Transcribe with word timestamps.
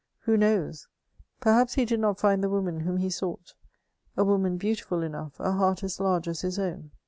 Who 0.21 0.35
knows? 0.35 0.87
Perhaps 1.41 1.75
he 1.75 1.85
did 1.85 1.99
not 1.99 2.19
find 2.19 2.43
the 2.43 2.49
woman 2.49 2.79
whom 2.79 2.97
he 2.97 3.11
sought— 3.11 3.53
a 4.17 4.23
woman 4.23 4.57
beautiful 4.57 5.03
enough— 5.03 5.37
^a 5.37 5.55
heart 5.55 5.83
as 5.83 5.99
large 5.99 6.27
as 6.27 6.41
his 6.41 6.57
own. 6.57 6.89